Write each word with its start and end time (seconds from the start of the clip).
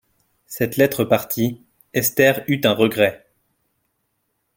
Cette 0.47 0.77
lettre 0.77 1.03
partie, 1.03 1.61
Esther 1.93 2.43
eut 2.47 2.61
un 2.63 2.71
regret. 2.73 3.23